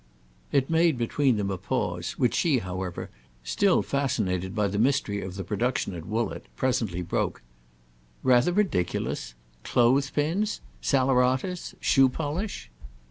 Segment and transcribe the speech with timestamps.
[0.51, 3.11] It made between them a pause, which she, however,
[3.43, 7.43] still fascinated by the mystery of the production at Woollett, presently broke.
[8.23, 9.35] "'Rather ridiculous'?
[9.63, 10.59] Clothes pins?
[10.81, 11.75] Saleratus?
[11.79, 12.71] Shoe polish?"